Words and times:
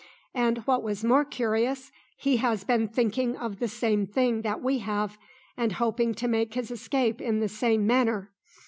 And 0.33 0.57
what 0.65 0.81
was 0.81 1.03
more 1.03 1.23
curious, 1.23 1.91
he 2.17 2.37
has 2.37 2.63
been 2.63 2.87
thinking 2.87 3.37
of 3.37 3.59
the 3.59 3.67
same 3.67 4.07
thing 4.07 4.41
that 4.41 4.59
we 4.59 4.79
have, 4.79 5.19
and 5.55 5.73
hoping 5.73 6.15
to 6.15 6.27
make 6.27 6.55
his 6.55 6.71
escape 6.71 7.21
in 7.21 7.39
the 7.39 7.47
same 7.47 7.85
manner. 7.85 8.31